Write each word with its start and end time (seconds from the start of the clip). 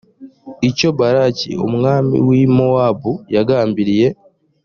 nicyo 0.59 0.89
balaki 0.99 1.51
umwami 1.67 2.15
w’ 2.27 2.29
i 2.41 2.43
mowabu 2.55 3.13
yagambiriye 3.35 4.07